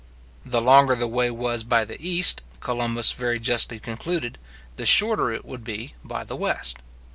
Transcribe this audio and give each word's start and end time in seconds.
The 0.43 0.63
longer 0.63 0.95
the 0.95 1.07
way 1.07 1.29
was 1.29 1.61
by 1.63 1.85
the 1.85 2.01
east, 2.01 2.41
Columbus 2.59 3.11
very 3.11 3.39
justly 3.39 3.77
concluded, 3.77 4.39
the 4.75 4.87
shorter 4.87 5.29
it 5.29 5.45
would 5.45 5.63
be 5.63 5.93
by 6.03 6.23
the 6.23 6.35
west. 6.35 6.79